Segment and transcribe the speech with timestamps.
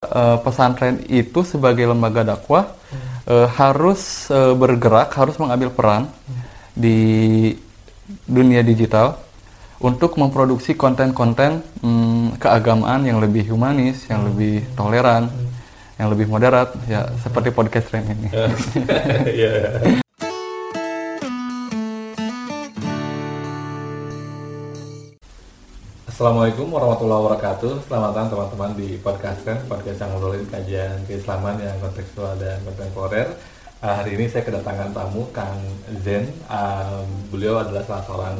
[0.00, 2.72] eh, pesantren itu sebagai lembaga dakwah
[3.28, 6.08] eh, harus eh, bergerak, harus mengambil peran
[6.72, 7.52] di
[8.24, 9.20] dunia digital
[9.80, 15.28] untuk memproduksi konten-konten mm, keagamaan yang lebih humanis, yang lebih toleran,
[15.96, 18.28] yang lebih moderat, ya seperti podcast ini.
[19.40, 20.00] Iya.
[26.20, 27.88] Assalamualaikum warahmatullahi wabarakatuh.
[27.88, 33.40] Selamat datang teman-teman di podcast kan, podcast yang ngobrolin kajian keislaman yang kontekstual dan kontemporer.
[33.80, 35.56] Uh, hari ini saya kedatangan tamu Kang
[36.04, 36.28] Zen.
[36.52, 38.36] Um, beliau adalah salah seorang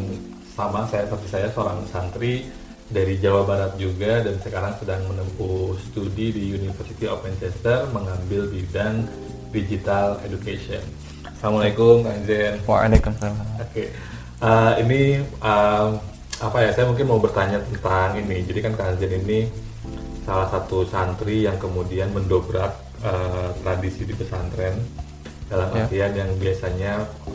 [0.52, 2.52] sama saya seperti saya seorang santri
[2.92, 9.08] dari Jawa Barat juga dan sekarang sedang menempuh studi di University of Manchester mengambil bidang
[9.56, 10.84] digital education.
[11.24, 12.60] Assalamualaikum Kang Zen.
[12.68, 13.40] Waalaikumsalam.
[13.56, 13.88] Oke,
[14.40, 16.00] Uh, ini um,
[16.40, 16.70] apa ya?
[16.72, 18.42] Saya mungkin mau bertanya tentang ini.
[18.44, 19.46] Jadi kan Zen ini
[20.24, 22.72] salah satu santri yang kemudian mendobrak
[23.04, 24.76] uh, tradisi di pesantren
[25.50, 25.82] dalam Ya.
[25.82, 26.92] artian yang biasanya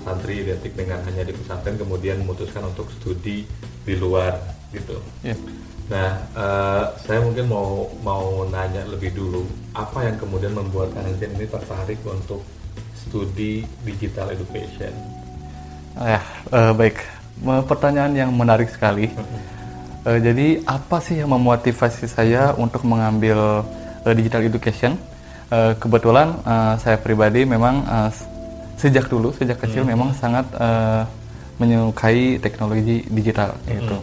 [0.07, 3.43] santri identik dengan hanya di pesantren kemudian memutuskan untuk studi
[3.83, 4.39] di luar
[4.71, 4.97] gitu.
[5.19, 5.35] Ya.
[5.85, 11.35] Nah, eh, saya mungkin mau mau nanya lebih dulu apa yang kemudian membuat Kang Zen
[11.37, 12.41] ini tertarik untuk
[12.95, 14.95] studi digital education.
[15.99, 17.14] Ya, eh, baik.
[17.43, 19.11] Pertanyaan yang menarik sekali.
[20.05, 23.65] Eh, jadi apa sih yang memotivasi saya untuk mengambil
[24.05, 24.95] eh, digital education?
[25.49, 26.41] Eh, kebetulan
[26.81, 27.85] saya pribadi memang
[28.77, 30.45] sejak dulu, sejak kecil memang sangat
[31.61, 34.01] menyukai teknologi digital gitu.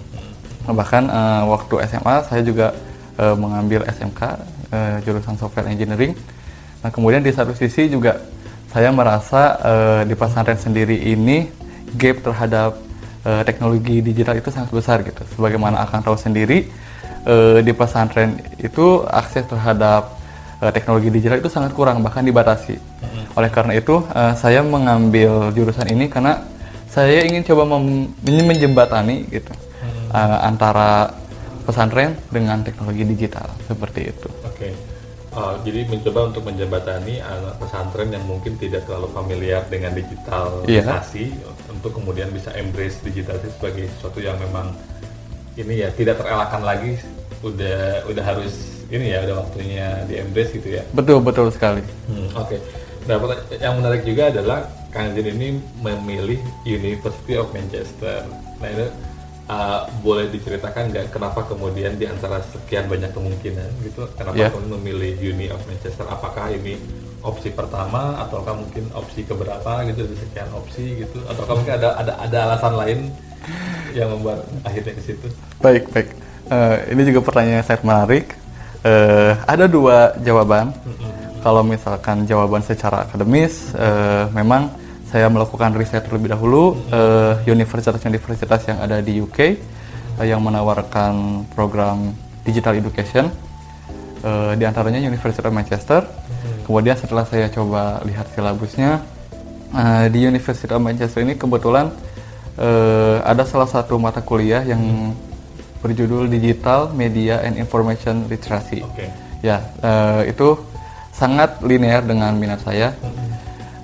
[0.70, 1.10] Bahkan
[1.50, 2.70] waktu SMA saya juga
[3.19, 4.20] mengambil SMK
[5.03, 6.14] jurusan software engineering.
[6.83, 8.22] Nah kemudian di satu sisi juga
[8.72, 11.44] saya merasa eh, di pesantren sendiri ini
[11.92, 12.80] gap terhadap
[13.25, 15.23] eh, teknologi digital itu sangat besar gitu.
[15.39, 16.69] Sebagaimana akan tahu sendiri
[17.27, 20.19] eh, di pesantren itu akses terhadap
[20.62, 22.78] eh, teknologi digital itu sangat kurang bahkan dibatasi.
[23.33, 26.43] Oleh karena itu eh, saya mengambil jurusan ini karena
[26.93, 27.81] saya ingin coba
[28.27, 29.53] menjembatani gitu
[30.12, 31.22] eh, antara
[31.62, 34.28] pesantren dengan teknologi digital seperti itu.
[34.44, 34.71] Oke.
[35.33, 41.52] Uh, jadi mencoba untuk menjembatani anak pesantren yang mungkin tidak terlalu familiar dengan digitalisasi
[41.82, 44.70] untuk kemudian bisa embrace digitalisasi sebagai sesuatu yang memang
[45.59, 46.94] ini ya tidak terelakkan lagi
[47.43, 48.54] udah udah harus
[48.87, 50.87] ini ya udah waktunya di embrace gitu ya.
[50.94, 51.82] Betul betul sekali.
[52.06, 52.62] Hmm, Oke.
[53.03, 55.48] Nah, pertanya- yang menarik juga adalah Kang Jin ini
[55.82, 58.22] memilih University of Manchester.
[58.62, 58.87] Nah, itu
[59.50, 64.48] uh, boleh diceritakan nggak kenapa kemudian di antara sekian banyak kemungkinan gitu, kenapa Ya.
[64.54, 66.06] kemudian memilih Uni of Manchester?
[66.06, 66.78] Apakah ini
[67.22, 71.22] opsi pertama ataukah mungkin opsi keberapa gitu dari sekian opsi gitu?
[71.31, 72.99] Ataukah mungkin ada ada ada alasan lain
[73.94, 75.27] yang membuat akhirnya ke situ?
[75.62, 76.09] Baik baik.
[76.50, 78.27] Eh, ini juga pertanyaan yang sangat menarik.
[78.83, 80.75] Eh, ada dua jawaban.
[81.43, 84.71] Kalau misalkan jawaban secara akademis, eh, memang
[85.10, 89.39] saya melakukan riset terlebih dahulu eh, universitas-universitas yang ada di UK
[90.19, 93.31] eh, yang menawarkan program digital education.
[94.22, 96.06] Eh, di antaranya University of Manchester.
[96.62, 99.03] Kemudian setelah saya coba lihat silabusnya
[99.75, 101.91] eh, di University of Manchester ini kebetulan
[102.56, 105.12] eh, ada salah satu mata kuliah yang
[105.83, 108.87] berjudul Digital Media and Information Literacy.
[108.87, 109.11] Oke.
[109.43, 110.55] Ya, eh, itu
[111.11, 112.95] sangat linear dengan minat saya.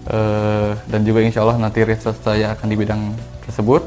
[0.09, 3.03] Eh, dan juga insya Allah nanti riset saya akan di bidang
[3.44, 3.83] tersebut.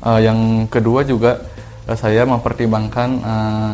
[0.00, 1.44] Eh, yang kedua juga
[1.92, 3.72] saya mempertimbangkan eh,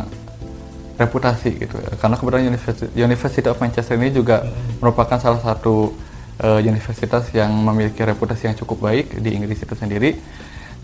[1.01, 4.45] reputasi gitu karena kebetulan University, University of Manchester ini juga
[4.85, 5.97] merupakan salah satu
[6.37, 10.21] eh, universitas yang memiliki reputasi yang cukup baik di Inggris itu sendiri.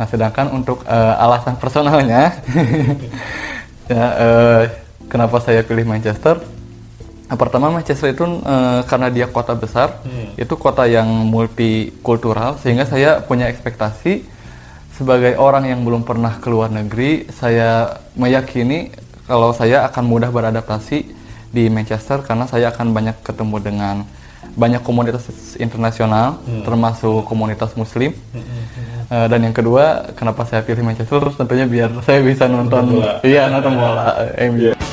[0.00, 2.32] Nah sedangkan untuk eh, alasan personalnya
[3.92, 4.62] ya eh,
[5.12, 6.40] kenapa saya pilih Manchester?
[7.26, 10.00] Nah, pertama Manchester itu eh, karena dia kota besar,
[10.40, 14.36] itu kota yang multikultural sehingga saya punya ekspektasi
[14.96, 18.88] sebagai orang yang belum pernah ke luar negeri, saya meyakini
[19.26, 21.06] kalau saya akan mudah beradaptasi
[21.50, 23.96] di Manchester karena saya akan banyak ketemu dengan
[24.56, 25.28] banyak komunitas
[25.60, 28.14] internasional, termasuk komunitas Muslim.
[29.06, 31.30] Eh, dan yang kedua, kenapa saya pilih Manchester?
[31.36, 33.20] Tentunya biar saya bisa nonton, bola.
[33.22, 34.16] iya nonton bola
[34.50, 34.72] MU.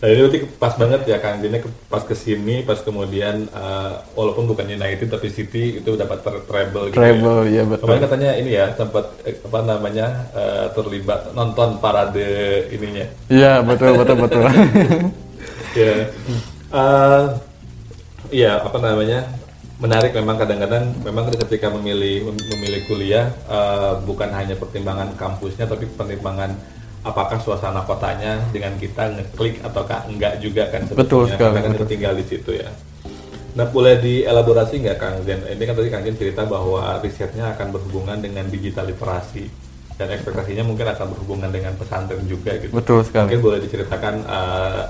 [0.00, 4.48] nah ini berarti pas banget ya Kang Dina pas ke sini pas kemudian uh, walaupun
[4.48, 7.84] bukan United tapi City itu dapat ter treble gitu treble ya, ya betul.
[7.86, 13.06] Kemarin katanya ini ya sempat eh, apa namanya uh, terlibat nonton parade ininya.
[13.28, 14.44] Iya betul betul betul.
[15.72, 16.04] Ya.
[16.68, 17.32] Uh,
[18.28, 19.24] ya apa namanya
[19.80, 26.54] menarik memang kadang-kadang memang ketika memilih memilih kuliah uh, bukan hanya pertimbangan kampusnya tapi pertimbangan
[27.02, 31.90] apakah suasana kotanya dengan kita ngeklik ataukah enggak juga kan sebetulnya betul sekali, karena kan
[31.90, 32.70] tinggal di situ ya.
[33.52, 35.44] Nah boleh dielaborasi nggak Kang Zen?
[35.44, 39.50] Ini kan tadi Kang Zen cerita bahwa risetnya akan berhubungan dengan digital literasi
[40.00, 42.72] dan ekspektasinya mungkin akan berhubungan dengan pesantren juga gitu.
[42.72, 43.28] Betul sekali.
[43.28, 44.82] Mungkin boleh diceritakan uh,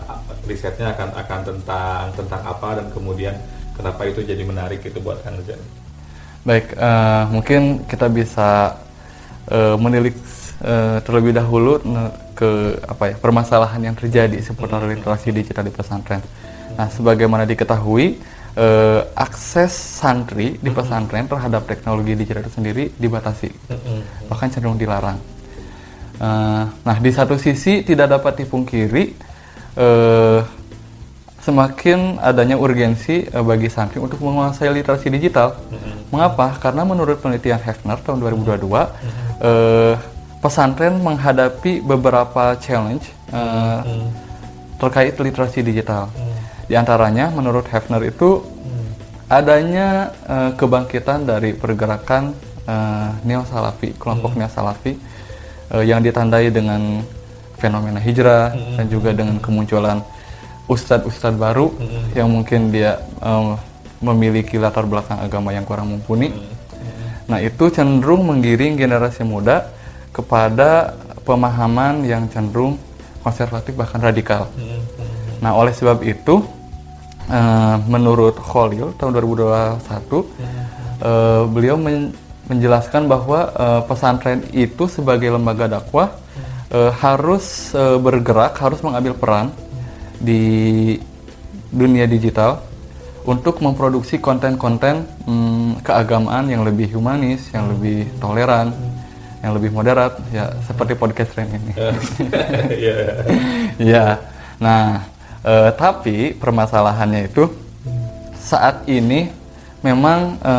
[0.47, 3.35] risetnya akan akan tentang tentang apa dan kemudian
[3.75, 5.59] kenapa itu jadi menarik itu buat Kang Zen.
[6.47, 8.79] Baik, uh, mungkin kita bisa
[9.51, 10.15] uh, menilik
[10.63, 11.83] uh, terlebih dahulu
[12.33, 16.23] ke apa ya permasalahan yang terjadi seputar literasi digital di pesantren.
[16.73, 18.17] Nah, sebagaimana diketahui,
[18.57, 23.53] uh, akses santri di pesantren terhadap teknologi digital itu sendiri dibatasi,
[24.31, 25.21] bahkan cenderung dilarang.
[26.23, 29.13] Uh, nah, di satu sisi tidak dapat dipungkiri
[29.77, 30.41] uh,
[31.43, 35.59] semakin adanya urgensi uh, bagi santri untuk menguasai literasi digital.
[36.15, 36.55] Mengapa?
[36.61, 39.97] Karena menurut penelitian Hefner tahun 2022, uh,
[40.43, 44.11] pesantren menghadapi beberapa challenge uh, hmm.
[44.83, 46.11] terkait literasi digital.
[46.11, 46.35] Hmm.
[46.67, 49.31] Di antaranya, menurut Hefner itu hmm.
[49.31, 52.35] adanya uh, kebangkitan dari pergerakan
[52.67, 54.39] uh, neo salafi, kelompok hmm.
[54.43, 54.99] neo salafi
[55.71, 57.07] uh, yang ditandai dengan
[57.63, 58.83] fenomena hijrah hmm.
[58.83, 60.03] dan juga dengan kemunculan
[60.67, 62.19] ustadz-ustadz baru hmm.
[62.19, 63.55] yang mungkin dia um,
[64.03, 66.35] memiliki latar belakang agama yang kurang mumpuni.
[66.35, 66.51] Hmm.
[67.31, 69.71] Nah, itu cenderung menggiring generasi muda
[70.13, 70.93] kepada
[71.25, 72.77] pemahaman yang cenderung
[73.25, 74.47] konservatif bahkan radikal.
[75.43, 76.45] Nah, oleh sebab itu,
[77.31, 80.25] uh, menurut Khalil tahun 2021, uh,
[81.03, 86.21] eh, beliau men menjelaskan bahwa uh, pesantren itu sebagai lembaga dakwah
[87.05, 89.53] harus bergerak, harus mengambil peran
[90.17, 90.97] di
[91.69, 92.65] dunia digital
[93.29, 98.73] untuk memproduksi konten-konten um, keagamaan yang lebih humanis, yang lebih toleran
[99.43, 101.75] yang lebih moderat ya seperti podcast tren ini.
[102.83, 102.99] Iya.
[103.83, 104.07] ya.
[104.63, 105.03] Nah,
[105.43, 107.51] e, tapi permasalahannya itu
[108.39, 109.35] saat ini
[109.83, 110.55] memang e,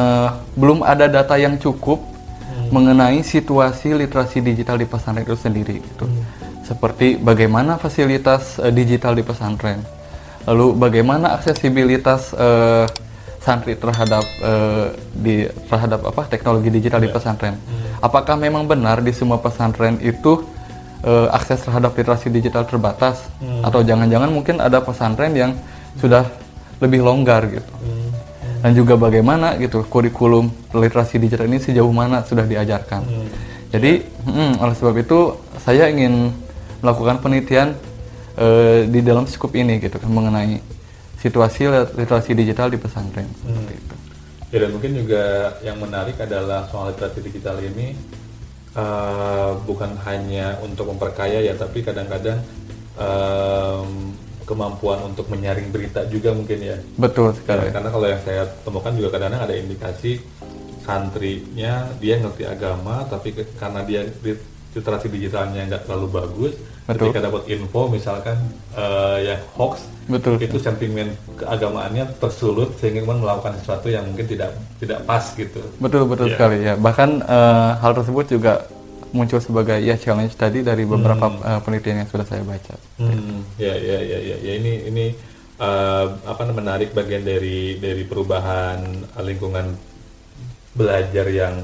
[0.59, 2.75] belum ada data yang cukup hmm.
[2.75, 6.03] mengenai situasi literasi digital di pesantren itu sendiri itu.
[6.03, 6.24] Hmm.
[6.68, 9.79] Seperti bagaimana fasilitas e, digital di pesantren.
[10.44, 12.36] Lalu bagaimana aksesibilitas
[13.39, 14.27] santri terhadap
[15.15, 17.07] di terhadap apa teknologi digital yeah.
[17.07, 17.15] di iya.
[17.15, 17.56] pesantren.
[17.56, 17.82] Hmm.
[18.03, 20.44] Apakah memang benar di semua pesantren itu
[21.07, 23.63] uh, akses terhadap literasi digital terbatas hmm.
[23.63, 25.51] atau jangan-jangan mungkin ada pesantren yang
[26.00, 26.27] sudah
[26.83, 27.73] lebih longgar gitu.
[27.79, 28.11] Hmm.
[28.63, 33.07] Dan juga bagaimana gitu kurikulum literasi digital ini sejauh mana sudah diajarkan.
[33.07, 33.27] Hmm.
[33.71, 36.35] Jadi hmm, oleh sebab itu saya ingin
[36.83, 37.71] melakukan penelitian
[38.35, 40.59] uh, di dalam skup ini gitu kan mengenai
[41.23, 43.47] situasi literasi digital di pesantren hmm.
[43.47, 43.93] seperti itu.
[44.53, 47.97] Ya dan mungkin juga yang menarik adalah soal literasi digital ini
[48.77, 52.38] uh, bukan hanya untuk memperkaya ya, tapi kadang-kadang
[52.94, 54.13] um,
[54.45, 56.77] kemampuan untuk menyaring berita juga mungkin ya.
[57.01, 57.65] Betul sekali.
[57.65, 60.21] Ya, karena kalau yang saya temukan juga kadang-kadang ada indikasi
[60.85, 64.05] santrinya dia ngerti agama, tapi karena dia
[64.74, 66.54] literasi digitalnya nggak terlalu bagus,
[66.84, 67.16] Betul.
[67.16, 68.36] ketika dapat info misalkan
[68.75, 70.36] uh, yang hoax Betul.
[70.44, 74.51] itu sentimen keagamaannya tersulut sehingga melakukan sesuatu yang mungkin tidak
[74.84, 76.36] tidak pas gitu betul betul yeah.
[76.36, 78.68] sekali ya bahkan uh, hal tersebut juga
[79.15, 81.39] muncul sebagai ya challenge tadi dari beberapa hmm.
[81.39, 83.56] uh, penelitian yang sudah saya baca hmm.
[83.56, 85.06] ya ya ya ya ya ini ini
[85.63, 88.84] uh, apa menarik bagian dari dari perubahan
[89.24, 89.72] lingkungan
[90.75, 91.63] belajar yang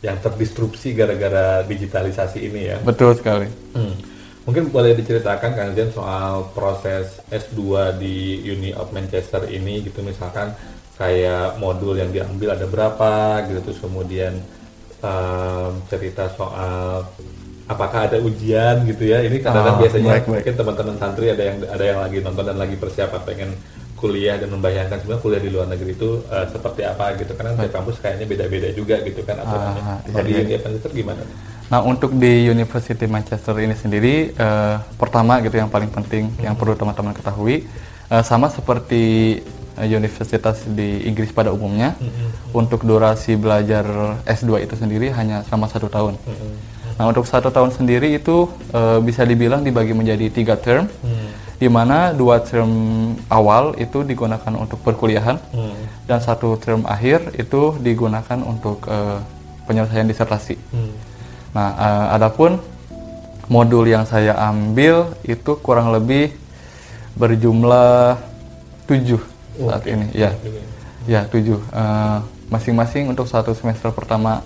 [0.00, 2.76] yang terdisrupsi gara-gara digitalisasi ini ya.
[2.80, 3.48] Betul sekali.
[3.76, 3.94] Hmm.
[4.48, 7.60] Mungkin boleh diceritakan Kang Jen soal proses S2
[8.00, 10.00] di Uni of Manchester ini gitu.
[10.00, 10.56] Misalkan
[10.96, 13.60] kayak modul yang diambil ada berapa gitu.
[13.68, 14.40] Terus kemudian
[15.04, 17.04] um, cerita soal
[17.68, 19.20] apakah ada ujian gitu ya.
[19.20, 20.32] Ini kadang-kadang oh, biasanya baik, baik.
[20.32, 23.50] mungkin teman-teman santri ada yang ada yang lagi nonton dan lagi persiapan pengen
[24.00, 27.72] kuliah dan membayangkan sebenarnya kuliah di luar negeri itu uh, seperti apa gitu karena tiap
[27.76, 29.82] kampus kayaknya beda-beda juga gitu kan aturannya.
[29.84, 31.22] Ah, iya, di Uni of Manchester gimana?
[31.70, 36.50] Nah untuk di University Manchester ini sendiri uh, pertama gitu yang paling penting hmm.
[36.50, 37.68] yang perlu teman-teman ketahui
[38.10, 39.38] uh, sama seperti
[39.78, 42.56] uh, universitas di Inggris pada umumnya hmm.
[42.58, 43.86] untuk durasi belajar
[44.26, 46.18] S2 itu sendiri hanya selama satu tahun.
[46.26, 46.54] Hmm.
[46.98, 50.90] Nah untuk satu tahun sendiri itu uh, bisa dibilang dibagi menjadi tiga term.
[51.06, 51.30] Hmm.
[51.60, 52.72] Di mana dua term
[53.28, 56.08] awal itu digunakan untuk perkuliahan hmm.
[56.08, 59.20] dan satu term akhir itu digunakan untuk eh,
[59.68, 60.56] penyelesaian disertasi.
[60.72, 60.92] Hmm.
[61.52, 62.56] Nah, eh, adapun
[63.52, 66.32] modul yang saya ambil itu kurang lebih
[67.20, 68.16] berjumlah
[68.88, 69.20] tujuh
[69.60, 70.32] saat ini, ya,
[71.04, 71.60] ya tujuh.
[71.60, 72.18] Eh,
[72.50, 74.42] Masing-masing untuk satu semester pertama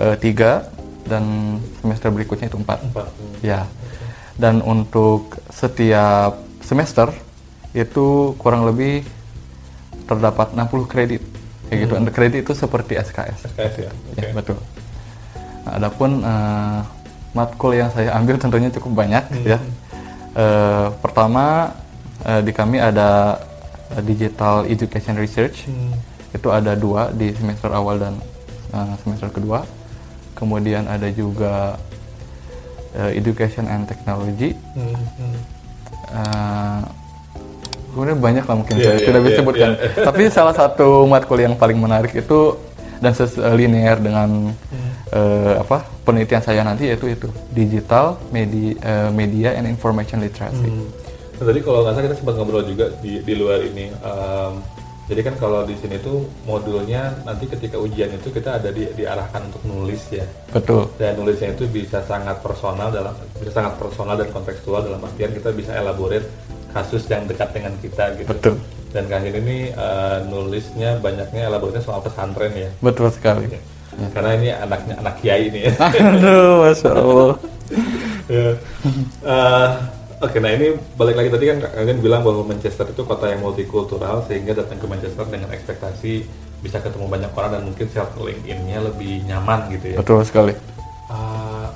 [0.00, 0.72] eh, tiga
[1.04, 2.80] dan semester berikutnya itu empat.
[2.88, 3.12] Empat.
[3.44, 3.68] Ya.
[4.40, 7.12] Dan untuk setiap semester
[7.72, 9.02] itu kurang lebih
[10.06, 11.22] terdapat 60 kredit.
[11.68, 11.92] Kayak gitu.
[11.96, 13.48] Dan kredit itu seperti SKS.
[13.56, 13.90] SKS ya.
[13.92, 14.20] Oke.
[14.20, 14.58] Ya, betul.
[15.62, 16.80] Nah, adapun eh,
[17.32, 19.58] matkul yang saya ambil tentunya cukup banyak ya.
[20.36, 21.72] Eh, pertama
[22.28, 23.40] eh, di kami ada
[24.04, 25.64] Digital Education Research.
[25.68, 25.96] Hmm.
[26.32, 28.14] Itu ada dua di semester awal dan
[28.76, 29.64] eh, semester kedua.
[30.36, 31.80] Kemudian ada juga
[32.92, 34.52] eh, Education and Technology.
[34.76, 34.92] Hmm.
[35.16, 35.36] Hmm.
[36.12, 36.80] Eh,
[37.92, 39.70] kemudian banyak lah mungkin Iya, saya tidak bisa sebutkan.
[40.08, 42.56] Tapi salah satu matkul yang paling menarik itu
[43.02, 43.12] dan
[43.58, 44.90] linear dengan Hmm.
[45.12, 48.72] eh, apa penelitian saya nanti yaitu itu digital media
[49.12, 50.68] media and information literacy.
[50.68, 50.88] Hmm.
[51.36, 53.90] Nah, tadi kalau nggak salah kita sempat ngobrol juga di, di luar ini.
[53.90, 54.52] Em,
[55.10, 59.50] jadi kan kalau di sini tuh modulnya nanti ketika ujian itu kita ada di, diarahkan
[59.50, 60.22] untuk nulis ya.
[60.54, 60.86] Betul.
[60.94, 65.50] Dan nulisnya itu bisa sangat personal dalam bisa sangat personal dan kontekstual dalam artian kita
[65.50, 66.30] bisa elaborate
[66.70, 68.30] kasus yang dekat dengan kita gitu.
[68.30, 68.54] Betul.
[68.94, 72.70] Dan kali ini eh, nulisnya banyaknya elaboratnya soal pesantren ya.
[72.78, 73.50] Betul sekali.
[74.16, 75.72] Karena ini anaknya anak kiai nih ya.
[76.14, 77.34] Aduh, masya Allah.
[78.30, 78.54] Ya.
[79.26, 79.68] Eh,
[80.22, 84.22] Oke, nah ini balik lagi tadi kan kalian bilang bahwa Manchester itu kota yang multikultural
[84.30, 86.22] sehingga datang ke Manchester dengan ekspektasi
[86.62, 89.98] bisa ketemu banyak orang dan mungkin self LinkedIn-nya lebih nyaman gitu ya.
[89.98, 90.54] Betul sekali.
[91.10, 91.66] Eh,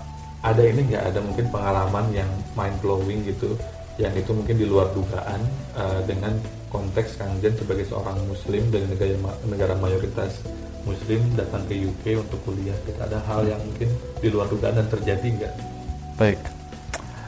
[0.46, 3.58] ada ini nggak ada mungkin pengalaman yang mind blowing gitu,
[3.98, 5.42] yang itu mungkin di luar dugaan
[5.74, 6.38] eh, dengan
[6.70, 10.38] konteks Kang Jen sebagai seorang Muslim dari negara negara mayoritas
[10.86, 12.78] Muslim datang ke UK untuk kuliah.
[12.86, 12.94] Gitu.
[13.02, 13.90] Ada hal yang mungkin
[14.22, 15.54] di luar dugaan dan terjadi nggak?
[16.14, 16.55] Baik.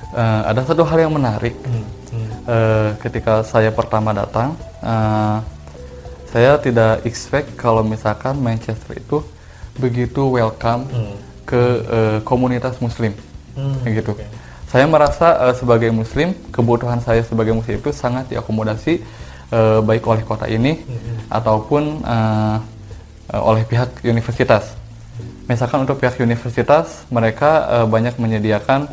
[0.08, 1.84] Eh, ada satu hal yang menarik Hmm,
[2.16, 2.28] hmm.
[2.48, 5.36] Eh, ketika saya pertama datang, eh,
[6.32, 9.20] saya tidak expect kalau misalkan Manchester itu
[9.76, 11.16] begitu welcome Hmm.
[11.44, 13.12] ke eh, komunitas Muslim,
[13.52, 14.12] Hmm, kayak gitu.
[14.16, 14.24] oke.
[14.68, 19.04] Saya merasa eh, sebagai Muslim, kebutuhan saya sebagai Muslim itu sangat diakomodasi
[19.52, 20.80] eh, baik oleh kota ini
[21.28, 22.56] ataupun eh,
[23.36, 24.72] eh, oleh pihak universitas.
[25.44, 28.88] Misalkan untuk pihak universitas, mereka eh, banyak menyediakan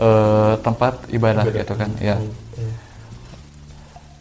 [0.00, 1.60] eh, tempat ibadah Ibadah.
[1.60, 2.16] gitu kan, ya.
[2.16, 2.34] Hmm.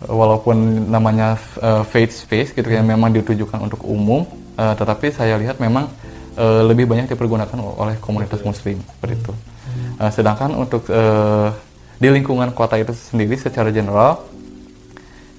[0.06, 5.58] walaupun namanya uh, faith space gitu kan memang ditujukan untuk umum uh, tetapi saya lihat
[5.58, 5.90] memang
[6.38, 9.34] uh, lebih banyak dipergunakan oleh komunitas muslim seperti itu.
[9.98, 11.50] Uh, sedangkan untuk uh,
[11.96, 14.28] di lingkungan kota itu sendiri secara general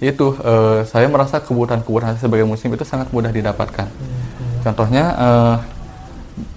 [0.00, 3.88] itu uh, saya merasa kebutuhan-kebutuhan sebagai muslim itu sangat mudah didapatkan.
[4.64, 5.56] Contohnya uh,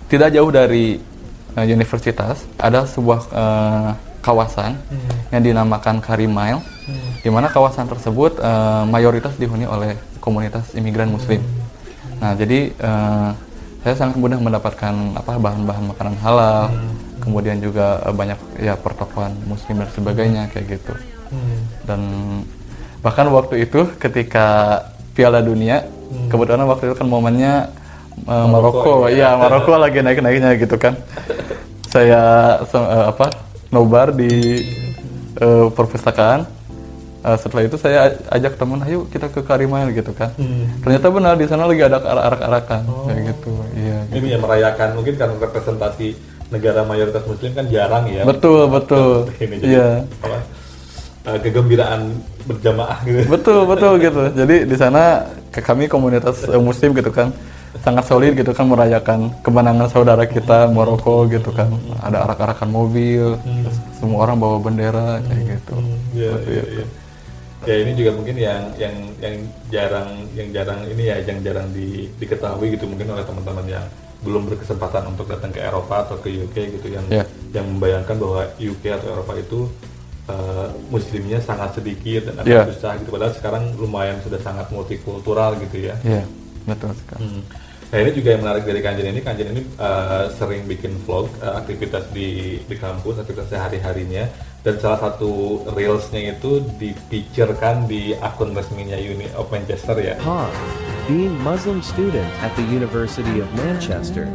[0.09, 0.97] tidak jauh dari
[1.55, 4.75] uh, universitas ada sebuah uh, kawasan
[5.31, 6.59] yang dinamakan Karimail
[7.19, 11.43] di mana kawasan tersebut uh, mayoritas dihuni oleh komunitas imigran muslim.
[12.19, 13.31] Nah, jadi uh,
[13.79, 16.67] saya sangat mudah mendapatkan apa bahan-bahan makanan halal,
[17.23, 20.93] kemudian juga uh, banyak ya pertokoan muslim dan sebagainya kayak gitu.
[21.31, 21.59] Hmm.
[21.87, 22.01] Dan
[22.99, 24.79] bahkan waktu itu ketika
[25.15, 25.87] Piala Dunia,
[26.31, 27.71] kebetulan waktu itu kan momennya
[28.27, 29.35] uh, Maroko, Maroko, ya.
[29.35, 30.95] ya Maroko lagi naik-naiknya gitu kan.
[31.89, 32.21] Saya
[32.61, 33.33] uh, apa
[33.69, 34.29] nobar di
[35.41, 36.45] uh, perpustakaan.
[37.19, 40.31] Uh, setelah itu saya aj- ajak teman, ayo kita ke Karimail gitu kan.
[40.39, 40.69] Hmm.
[40.79, 43.51] Ternyata benar di sana lagi ada arak-arakan kayak gitu.
[43.75, 43.97] Iya.
[44.15, 46.07] Ini yang merayakan mungkin karena representasi
[46.47, 48.23] negara mayoritas muslim kan jarang ya.
[48.23, 49.27] Betul, betul.
[49.35, 49.89] Ini Iya.
[50.23, 50.39] apa,
[51.43, 52.15] kegembiraan
[52.47, 53.21] berjamaah gitu.
[53.29, 55.21] betul betul gitu jadi di sana
[55.53, 57.29] ke kami komunitas muslim gitu kan
[57.77, 61.69] sangat solid gitu kan merayakan kemenangan saudara kita Maroko gitu kan
[62.01, 65.75] ada arak-arakan mobil terus semua orang bawa bendera kayak gitu
[66.11, 66.73] Iya, Seperti iya, itu.
[66.73, 66.85] iya.
[67.59, 69.35] Ya ini juga mungkin yang yang yang
[69.67, 73.85] jarang yang jarang ini ya yang jarang di, diketahui gitu mungkin oleh teman-teman yang
[74.19, 77.23] belum berkesempatan untuk datang ke Eropa atau ke UK gitu yang Iya.
[77.53, 79.67] yang membayangkan bahwa UK atau Eropa itu
[80.25, 82.63] eh, muslimnya sangat sedikit dan agak Iya.
[82.69, 85.95] susah gitu padahal sekarang lumayan sudah sangat multikultural gitu ya.
[86.01, 86.23] Iya,
[86.69, 87.21] Betul sekali.
[87.25, 87.43] Hmm.
[87.89, 91.57] Nah ini juga yang menarik dari Kanjen ini, Kanjen ini uh, sering bikin vlog uh,
[91.57, 94.29] aktivitas di di kampus, aktivitas sehari harinya.
[94.61, 100.19] Dan salah satu reelsnya itu dipicurkan di akun resminya Uni of Manchester ya.
[100.21, 100.53] Hans,
[101.07, 104.27] being Muslim student at the University of Manchester,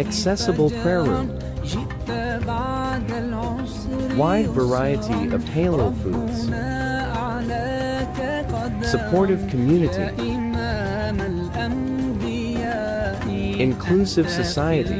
[0.00, 1.30] accessible prayer room,
[4.16, 6.50] wide variety of halal foods,
[8.88, 10.33] supportive community.
[13.64, 14.92] Inclusive society.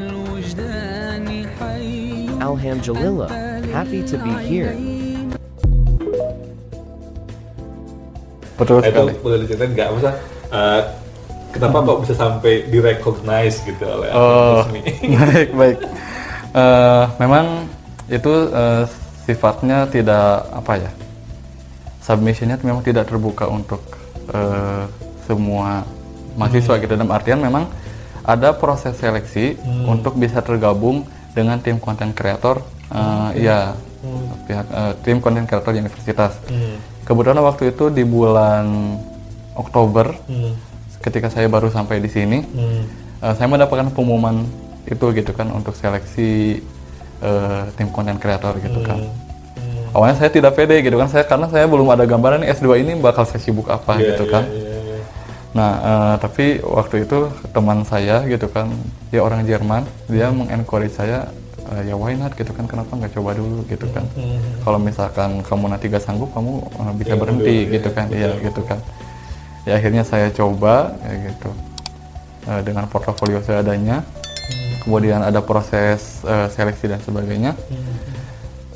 [2.41, 3.29] Alhamdulillah,
[3.69, 4.73] happy to be here.
[8.57, 9.11] Betul itu sekali.
[9.21, 10.11] boleh diceritain nggak masa
[10.49, 10.81] eh,
[11.53, 14.81] kenapa kok bisa sampai direcognize gitu oleh Oh, resmi?
[15.29, 15.77] baik baik.
[16.55, 17.69] Eh, memang
[18.09, 18.83] itu eh,
[19.29, 20.91] sifatnya tidak apa ya?
[22.01, 23.83] Submissionnya memang tidak terbuka untuk
[24.33, 24.89] eh,
[25.29, 25.85] semua
[26.33, 26.95] mahasiswa gitu.
[26.97, 27.69] Dalam artian memang
[28.25, 29.55] ada proses seleksi
[29.85, 32.61] untuk bisa tergabung dengan tim konten kreator.
[32.85, 33.73] eh, Ya,
[34.45, 36.37] pihak eh, tim konten kreator universitas.
[36.45, 36.77] Hmm.
[37.01, 38.97] Kebetulan waktu itu di bulan
[39.53, 40.53] Oktober, Hmm.
[41.01, 42.83] ketika saya baru sampai di sini, Hmm.
[43.23, 44.45] Uh, saya mendapatkan pengumuman
[44.85, 46.61] itu gitu kan untuk seleksi
[47.23, 49.01] uh, tim konten kreator gitu kan.
[49.01, 49.95] Hmm.
[49.95, 52.93] Awalnya saya tidak pede gitu kan, saya karena saya belum ada gambaran nih S2 ini
[52.99, 54.43] bakal saya sibuk apa Iya, gitu iya, kan.
[54.45, 54.64] iya.
[55.55, 58.67] Nah, uh, tapi waktu itu teman saya gitu kan,
[59.07, 61.31] dia orang Jerman, dia mengencourage saya,
[61.71, 64.03] uh, ya why not gitu kan, kenapa nggak coba dulu gitu kan.
[64.19, 64.35] Hmm.
[64.67, 68.05] Kalau misalkan kamu nanti gak sanggup, kamu uh, bisa Ya, berhenti betul, gitu ya, kan,
[68.11, 68.79] iya gitu kan.
[69.63, 71.49] Ya akhirnya saya coba ya gitu
[72.45, 74.05] Uh, dengan portofolio seadanya.
[74.85, 77.57] Kemudian ada proses uh, seleksi dan sebagainya.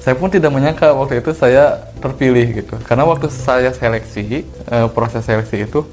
[0.01, 2.81] Saya pun tidak menyangka waktu itu saya terpilih gitu.
[2.81, 4.41] Karena waktu saya seleksi,
[4.73, 5.85] uh, proses seleksi itu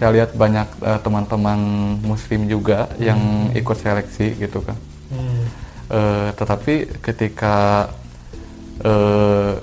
[0.00, 1.60] saya lihat banyak uh, teman-teman
[2.00, 4.80] muslim juga yang ikut seleksi gitu kan.
[5.12, 5.44] Hmm.
[5.90, 7.90] Eh, tetapi ketika
[8.78, 9.58] eh,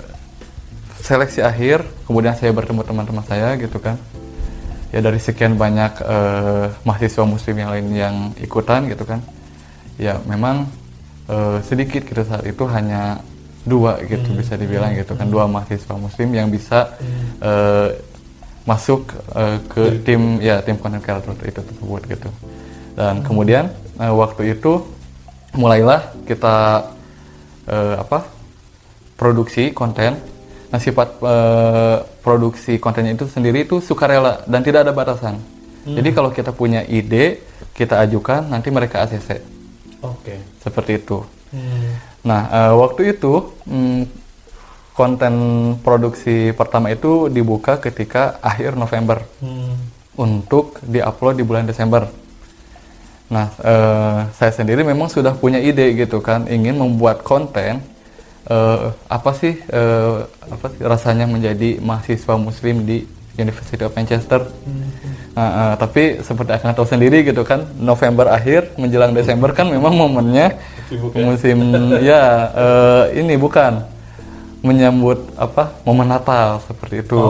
[1.00, 3.96] seleksi akhir, kemudian saya bertemu teman-teman saya gitu kan,
[4.92, 9.24] ya dari sekian banyak eh, mahasiswa muslim yang lain yang ikutan gitu kan,
[9.96, 10.68] ya memang
[11.32, 13.24] eh, sedikit gitu saat itu hanya
[13.64, 16.92] dua gitu bisa dibilang gitu kan, dua mahasiswa muslim yang bisa
[17.40, 17.96] eh,
[18.68, 22.28] masuk eh, ke tim ya tim content creator itu tersebut gitu,
[22.92, 24.84] dan kemudian eh, waktu itu
[25.56, 26.84] mulailah kita
[27.64, 28.28] eh, apa
[29.16, 30.20] produksi konten.
[30.68, 35.40] Nah sifat eh, produksi kontennya itu sendiri itu sukarela dan tidak ada batasan.
[35.88, 37.40] Jadi kalau kita punya ide
[37.72, 39.40] kita ajukan nanti mereka ACC
[40.04, 40.36] Oke.
[40.60, 41.24] seperti itu.
[41.48, 41.96] Hmm.
[42.28, 44.17] Nah eh, waktu itu mm,
[44.98, 45.34] konten
[45.86, 49.78] produksi pertama itu dibuka ketika akhir November Hmm.
[50.18, 52.10] untuk diupload di bulan Desember.
[53.30, 57.78] Nah, eh, saya sendiri memang sudah punya ide gitu kan, ingin membuat konten
[58.48, 60.16] eh, apa sih eh,
[60.48, 63.04] apa sih rasanya menjadi mahasiswa Muslim di
[63.38, 64.40] University of Manchester.
[65.36, 69.94] Nah, eh, tapi seperti akan tahu sendiri gitu kan, November akhir menjelang Desember kan memang
[69.94, 70.58] momennya
[70.90, 71.22] ya?
[71.22, 71.58] musim
[72.02, 72.22] ya
[72.56, 73.84] eh, ini bukan
[74.60, 77.20] menyambut apa momen Natal seperti itu,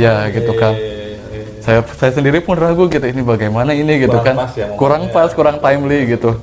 [0.00, 0.74] ya iya, gitu iya, kan.
[0.74, 1.04] iya, iya,
[1.36, 1.44] iya.
[1.60, 4.36] saya saya sendiri pun ragu gitu ini bagaimana ini gitu Kurang kan.
[4.40, 6.40] pas ya kurang pas kurang timely gitu.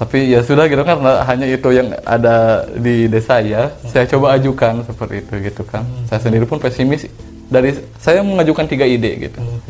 [0.00, 3.68] Tapi ya sudah gitu kan karena hanya itu yang ada di desa ya.
[3.84, 5.84] Saya coba ajukan seperti itu gitu kan.
[5.84, 6.08] Hmm.
[6.08, 7.04] saya sendiri pun pesimis.
[7.52, 9.36] Dari saya mengajukan tiga ide gitu.
[9.44, 9.60] Hmm.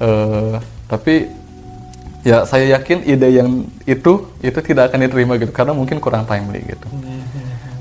[0.00, 0.54] Eh,
[0.88, 1.28] tapi
[2.24, 6.64] ya saya yakin ide yang itu itu tidak akan diterima gitu karena mungkin kurang timely
[6.64, 6.88] gitu.
[6.88, 7.13] Hmm.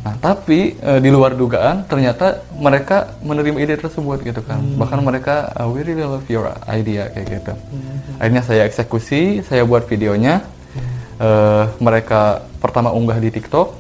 [0.04, 4.60] Nah, tapi eh, di luar dugaan ternyata mereka menerima ide tersebut gitu kan.
[4.60, 7.54] Bahkan mereka uh, we really love your idea kayak gitu.
[8.20, 10.44] Akhirnya saya eksekusi, saya buat videonya.
[11.24, 13.80] Eh, mereka pertama unggah di TikTok,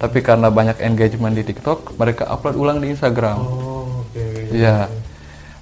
[0.00, 3.36] tapi karena banyak engagement di TikTok, mereka upload ulang di Instagram.
[3.36, 4.24] Oh, oke.
[4.54, 4.88] Iya.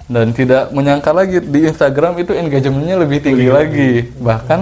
[0.07, 4.07] Dan tidak menyangka lagi di Instagram itu engagementnya lebih tinggi lagi.
[4.23, 4.59] Bahkan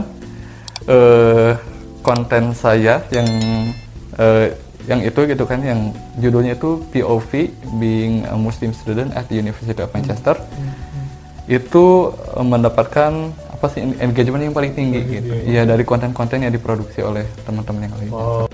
[0.90, 1.52] eh,
[2.02, 3.30] konten saya yang
[4.86, 7.32] yang itu gitu kan, yang judulnya itu POV
[7.82, 10.38] Being a Muslim Student at the University of Manchester,
[11.46, 13.12] itu eh, mendapatkan
[13.56, 15.32] apa sih engagement yang paling tinggi gitu.
[15.46, 18.10] Iya dari konten-konten yang diproduksi oleh teman-teman yang lain.
[18.14, 18.46] Oh,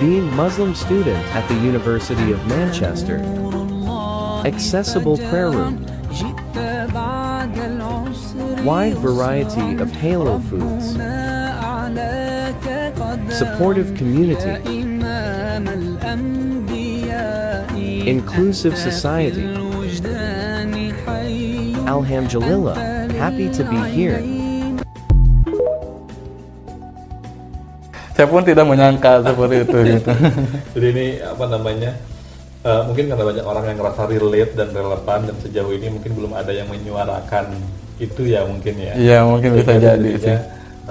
[0.00, 3.20] being Muslim student at the University of Manchester.
[4.48, 5.84] Accessible prayer room.
[8.64, 10.96] Wide variety of Halo foods.
[13.32, 14.79] Supportive community.
[18.00, 19.44] Inclusive society.
[21.84, 22.78] Alhamdulillah,
[23.18, 24.22] happy to be here.
[28.14, 30.12] Saya pun tidak menyangka seperti itu gitu.
[30.76, 31.92] Jadi ini apa namanya?
[32.60, 36.32] eh, mungkin karena banyak orang yang ngerasa relate dan relevan dan sejauh ini mungkin belum
[36.36, 37.56] ada yang menyuarakan
[37.96, 38.92] itu ya mungkin ya.
[38.96, 40.36] Iya, mungkin bisa Sehingga jadi sih.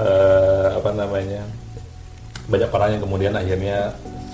[0.02, 1.42] eh, apa namanya?
[2.50, 3.78] Banyak orang yang kemudian akhirnya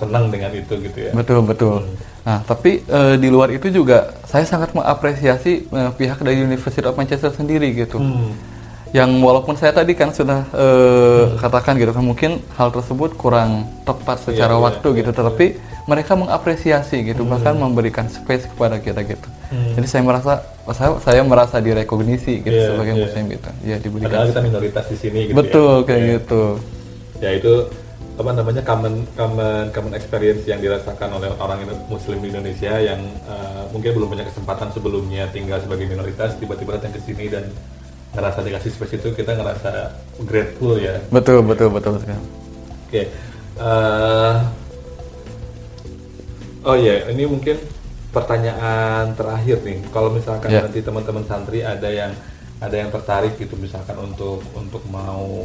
[0.00, 1.12] senang dengan itu gitu ya.
[1.12, 1.84] Betul betul.
[2.26, 6.98] Nah, tapi eh, di luar itu juga saya sangat mengapresiasi eh, pihak dari University of
[6.98, 8.02] Manchester sendiri gitu.
[8.02, 8.34] Hmm.
[8.90, 14.26] Yang walaupun saya tadi kan sudah eh, katakan gitu kan mungkin hal tersebut kurang tepat
[14.26, 15.46] secara Iya, iya, waktu gitu, tetapi
[15.86, 19.28] mereka mengapresiasi gitu, bahkan memberikan space kepada kita gitu.
[19.78, 20.42] Jadi saya merasa
[20.74, 23.02] saya, saya merasa direkognisi gitu Iya, sebagai iya.
[23.06, 23.50] muslim gitu.
[23.62, 24.10] Ya diberikan.
[24.10, 25.86] Padahal kita minoritas di sini gitu Betul ya.
[25.86, 26.10] kayak Ya.
[26.18, 26.42] gitu.
[27.22, 27.52] Ya itu
[28.16, 32.96] apa namanya common common common experience yang dirasakan oleh orang Muslim di Indonesia yang
[33.28, 37.44] eh, mungkin belum punya kesempatan sebelumnya tinggal sebagai minoritas tiba-tiba datang ke sini dan
[38.16, 39.92] ngerasa dikasih space itu kita ngerasa
[40.24, 40.96] grateful ya.
[41.12, 42.24] Betul betul betul sekali.
[42.88, 43.02] Oke.
[43.56, 44.34] eh,
[46.64, 47.60] oh ya, ini mungkin
[48.10, 49.84] pertanyaan terakhir nih.
[49.92, 50.64] Kalau misalkan Ya.
[50.64, 52.16] nanti teman-teman santri ada yang
[52.56, 55.44] ada yang tertarik gitu misalkan untuk untuk mau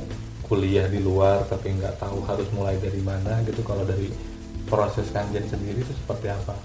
[0.52, 3.64] kuliah di luar tapi nggak tahu harus mulai dari mana gitu.
[3.64, 4.12] Kalau dari
[4.68, 6.56] proses kanjen sendiri itu seperti apa?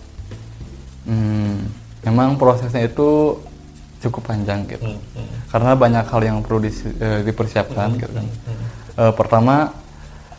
[1.06, 1.70] Hmm,
[2.02, 3.38] memang prosesnya itu
[4.02, 4.90] cukup panjang gitu.
[4.90, 8.26] Hmm, hmm, Karena banyak hal yang perlu dis- eh, dipersiapkan gitu kan.
[8.26, 8.64] hmm.
[9.06, 9.70] Eh, pertama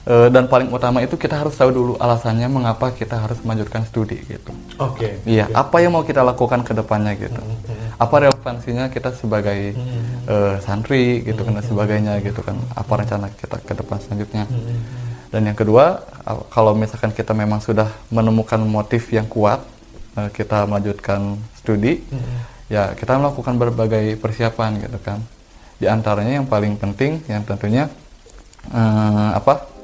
[0.07, 4.17] eh, dan paling utama itu kita harus tahu dulu alasannya mengapa kita harus melanjutkan studi
[4.23, 4.55] gitu.
[4.79, 5.19] Oke.
[5.27, 7.37] Iya, apa yang mau kita lakukan ke depannya gitu.
[7.37, 9.75] Hmm, Apa relevansinya kita sebagai
[10.27, 12.55] eh, santri gitu kan dan sebagainya gitu kan.
[12.73, 14.47] Apa rencana kita ke depan selanjutnya.
[14.47, 14.79] Hmm,
[15.27, 16.07] Dan yang kedua,
[16.55, 19.59] kalau misalkan kita memang sudah menemukan motif yang kuat,
[20.15, 21.99] eh, kita melanjutkan studi,
[22.71, 25.19] ya kita melakukan berbagai persiapan gitu kan.
[25.77, 27.91] Di antaranya yang paling penting, yang tentunya
[28.71, 29.76] eh, apa?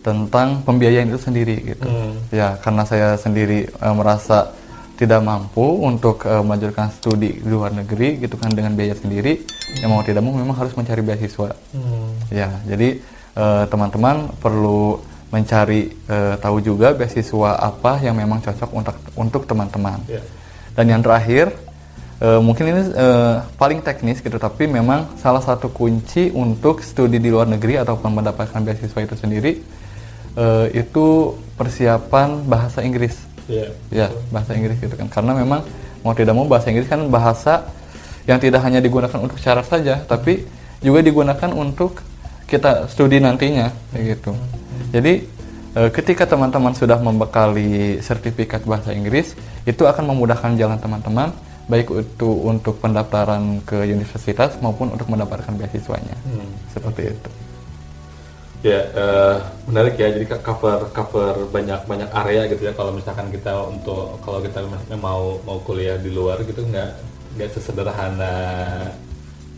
[0.00, 1.84] Tentang pembiayaan itu sendiri gitu.
[1.84, 2.16] Hmm.
[2.32, 4.52] Ya, karena saya sendiri eh, merasa
[4.96, 9.44] tidak mampu untuk eh, melanjutkan studi di luar negeri gitu kan dengan biaya sendiri,
[9.80, 11.52] ya mau tidak mau memang harus mencari beasiswa.
[11.76, 12.10] Hmm.
[12.32, 13.00] Ya, jadi
[13.36, 15.94] eh, teman-teman perlu mencari
[16.42, 20.02] tahu juga beasiswa apa yang memang cocok untuk untuk teman-teman.
[20.10, 20.18] Ya.
[20.74, 21.54] Dan yang terakhir,
[22.24, 27.28] eh, mungkin ini eh, paling teknis gitu, tapi memang salah satu kunci untuk studi di
[27.30, 29.52] luar negeri ataupun mendapatkan beasiswa itu sendiri
[30.36, 33.16] eh, itu persiapan bahasa Inggris.
[33.50, 33.66] Ya.
[33.90, 35.08] Ya, bahasa Inggris gitu kan.
[35.10, 35.66] Karena memang
[36.06, 37.66] mau tidak mau bahasa Inggris kan bahasa
[38.28, 40.46] yang tidak hanya digunakan untuk syarat saja, tapi
[40.80, 42.00] juga digunakan untuk
[42.46, 44.32] kita studi nantinya kayak gitu.
[44.90, 45.12] Jadi
[45.78, 49.34] eh, ketika teman-teman sudah membekali sertifikat bahasa Inggris,
[49.66, 51.30] itu akan memudahkan jalan teman-teman
[51.70, 56.18] baik itu untuk pendaftaran ke universitas maupun untuk mendapatkan beasiswanya.
[56.26, 56.50] Hmm.
[56.74, 57.30] Seperti itu.
[58.60, 60.12] Ya, eh, menarik ya.
[60.12, 62.72] Jadi cover cover banyak banyak area gitu ya.
[62.72, 64.60] Kalau misalkan kita untuk kalau kita
[64.96, 66.90] mau mau kuliah di luar gitu nggak
[67.36, 68.36] nggak sesederhana.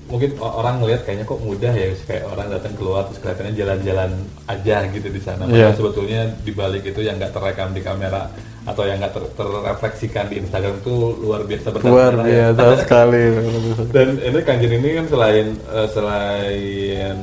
[0.06, 4.10] Mungkin orang ngelihat kayaknya kok mudah ya, kayak orang datang keluar terus kelihatannya jalan-jalan
[4.46, 5.46] aja gitu di sana.
[5.46, 5.78] Padahal Iya.
[5.78, 8.28] sebetulnya di balik itu yang nggak terekam di kamera
[8.62, 12.46] atau yang nggak ter- terrefleksikan di Instagram itu luar biasa Luar berdarah-darah ya.
[12.52, 13.24] biasa sekali.
[13.94, 17.16] Dan ini kanjeng ini kan selain eh, selain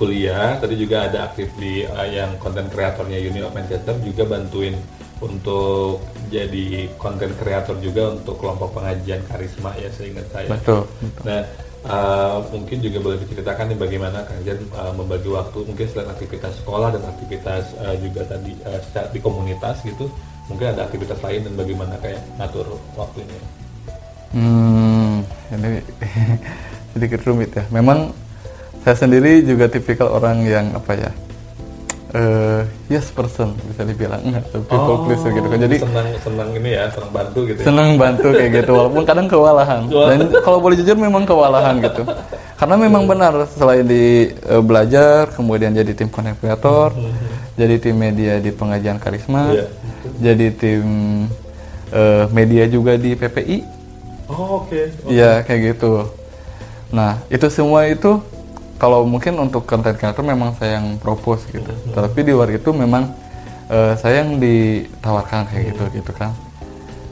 [0.00, 4.72] kuliah, tadi juga ada aktif di eh, yang konten kreatornya Uni of Manchester juga bantuin
[5.20, 6.00] untuk
[6.32, 10.48] jadi konten kreator juga untuk kelompok pengajian karisma ya seingat saya.
[10.48, 10.88] Betul.
[10.88, 11.24] betul.
[11.28, 11.40] Nah,
[11.84, 16.96] eh, mungkin juga boleh diceritakan nih bagaimana kalian eh, membagi waktu mungkin selain aktivitas sekolah
[16.96, 18.56] dan aktivitas eh, juga tadi
[18.88, 20.08] secara- di komunitas gitu,
[20.48, 23.40] mungkin ada aktivitas lain dan bagaimana kayak ngatur waktunya.
[24.32, 25.84] Hmm, ini
[26.96, 27.68] sedikit rumit ya.
[27.68, 28.29] Memang
[28.80, 31.10] saya sendiri juga tipikal orang yang apa ya,
[32.10, 34.18] eh yes person bisa dibilang,
[34.66, 35.58] people pleaser gitu kan.
[35.60, 37.66] Jadi senang senang ini ya senang bantu gitu ya.
[37.68, 39.80] senang bantu kayak gitu, walaupun kadang kewalahan.
[39.86, 42.02] Dan kalau boleh jujur memang kewalahan gitu.
[42.56, 46.92] Karena memang benar selain di eh, belajar, kemudian jadi tim content creator,
[47.56, 49.66] jadi tim media di pengajian karisma, Iya.
[50.20, 50.84] jadi tim
[51.88, 53.58] eh, media juga di PPI.
[54.28, 56.04] oh oke Iya kayak gitu.
[56.92, 58.20] Nah itu semua itu
[58.80, 61.68] kalau mungkin untuk konten kreator memang saya yang propose gitu.
[61.92, 63.12] Tapi di luar itu memang
[63.68, 66.32] eh, saya yang ditawarkan kayak gitu gitu kan.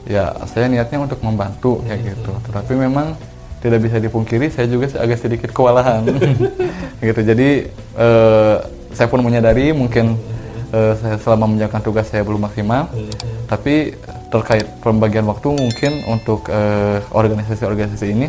[0.09, 2.33] Ya saya niatnya untuk membantu kayak gitu.
[2.49, 3.13] Tetapi memang
[3.61, 6.09] tidak bisa dipungkiri saya juga agak sedikit kewalahan.
[7.05, 7.21] gitu.
[7.21, 7.69] Jadi
[8.01, 8.55] eh,
[8.89, 10.17] saya pun menyadari mungkin
[10.73, 12.89] eh, saya selama menjalankan tugas saya belum maksimal.
[13.45, 13.93] Tapi
[14.33, 16.49] terkait pembagian waktu mungkin untuk
[17.13, 18.27] organisasi-organisasi ini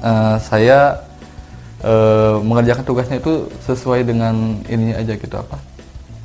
[0.00, 1.04] eh, saya
[1.82, 4.34] eh, mengerjakan tugasnya itu sesuai dengan
[4.66, 5.56] ini aja gitu apa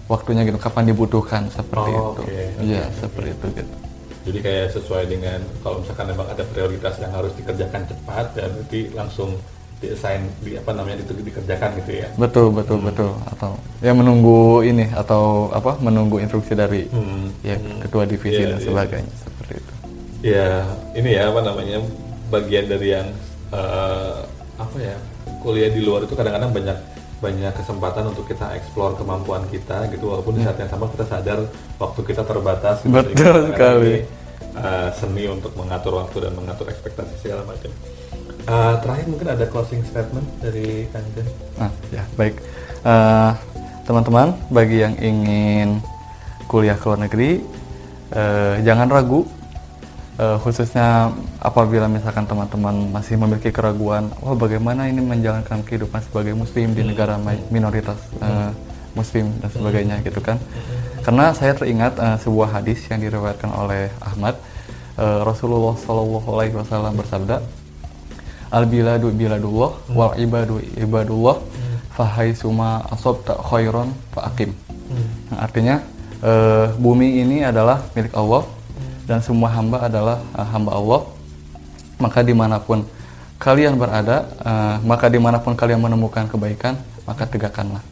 [0.08, 3.00] waktunya gitu kapan dibutuhkan seperti Oh, itu oke, iya oke.
[3.00, 3.74] seperti itu gitu
[4.22, 8.80] jadi kayak sesuai dengan kalau misalkan memang ada prioritas yang harus dikerjakan cepat ya berarti
[8.94, 9.30] langsung
[9.82, 12.08] diassign di apa namanya itu dikerjakan gitu ya.
[12.14, 13.18] Betul, betul, betul.
[13.26, 15.74] Atau ya menunggu ini atau apa?
[15.82, 17.34] Menunggu instruksi dari Hmm.
[17.42, 18.66] ya ketua divisi Iya, dan iya.
[18.70, 19.74] sebagainya seperti itu.
[20.22, 20.50] Ya,
[20.94, 21.82] ini ya apa namanya
[22.30, 23.10] bagian dari yang
[23.50, 24.18] eh,
[24.54, 24.94] apa ya
[25.42, 26.78] kuliah di luar itu kadang-kadang banyak
[27.22, 31.40] banyak kesempatan untuk kita eksplor kemampuan kita gitu walaupun di saat yang sama kita sadar
[31.78, 32.82] waktu kita terbatas.
[32.82, 32.90] gitu.
[32.90, 32.98] Hmm.
[32.98, 33.94] Betul sekali.
[33.94, 34.00] ini,
[34.58, 37.70] eh, seni untuk mengatur waktu dan mengatur ekspektasi segala macam.
[38.42, 41.28] Eh, terakhir mungkin ada closing statement dari Kang Jen.
[41.62, 42.42] Nah, ya baik.
[42.82, 43.32] Eh,
[43.86, 45.78] teman-teman, bagi yang ingin
[46.50, 47.46] kuliah ke luar negeri,
[48.18, 49.22] eh, jangan ragu.
[50.22, 51.10] Eh, khususnya
[51.42, 57.18] apabila misalkan teman-teman masih memiliki keraguan, wah bagaimana ini menjalankan kehidupan sebagai muslim di negara
[57.18, 58.54] ma- minoritas eh,
[58.94, 60.38] muslim dan sebagainya gitu kan.
[61.02, 64.38] Karena saya teringat eh, sebuah hadis yang diriwayatkan oleh Ahmad,
[65.02, 67.42] eh, Rasulullah Shallallahu Alaihi Wasallam bersabda,
[68.54, 71.42] al biladu biladullah wal ibadu ibadullah
[71.98, 74.52] fahai suma asobta khairon faakim
[75.40, 75.80] artinya
[76.20, 78.44] eh, bumi ini adalah milik Allah
[79.12, 81.02] dan semua hamba adalah eh, hamba Allah
[82.00, 82.88] maka di mana pun
[83.36, 87.84] kalian berada eh, maka di mana pun kalian menemukan kebaikan maka tegakkanlah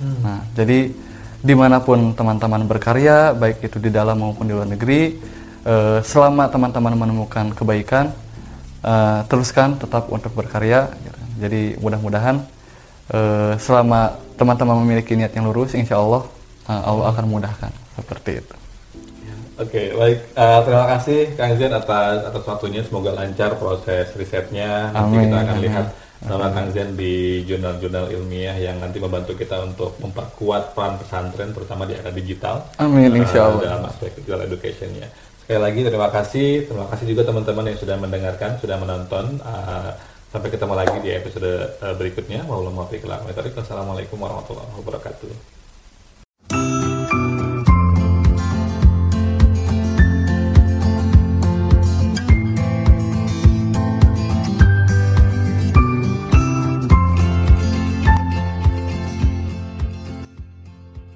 [0.00, 0.88] Nah, jadi
[1.40, 5.16] di mana pun teman-teman berkarya, baik itu di dalam maupun di luar negeri,
[5.64, 8.12] eh, selama teman-teman menemukan kebaikan,
[8.84, 10.88] eh, teruskan tetap untuk berkarya.
[11.04, 11.20] gitu.
[11.40, 12.36] Jadi mudah-mudahan
[13.10, 16.24] eh, selama teman-teman memiliki niat yang lurus, insya Allah
[16.68, 18.59] eh, Allah akan memudahkan seperti itu.
[19.60, 20.18] Oke, baik.
[20.32, 22.80] Eh, terima kasih Kang Zen atas atas waktunya.
[22.80, 24.88] Semoga lancar proses risetnya.
[24.88, 25.64] Nanti Amin, kita akan amin.
[25.68, 25.86] lihat
[26.24, 31.84] nama Kang Zen di jurnal-jurnal ilmiah yang nanti membantu kita untuk memperkuat peran pesantren, terutama
[31.84, 32.72] di era digital.
[32.80, 33.76] Amin, eh, insya Allah.
[33.76, 35.12] Dalam aspek digital education-nya.
[35.44, 36.64] Sekali lagi terima kasih.
[36.64, 39.44] Terima kasih juga teman-teman yang sudah mendengarkan, sudah menonton.
[39.44, 39.90] Eh,
[40.32, 41.52] sampai ketemu lagi di episode
[41.84, 42.48] eh, berikutnya.
[42.48, 45.59] Wassalamualaikum warahmatullahi wabarakatuh.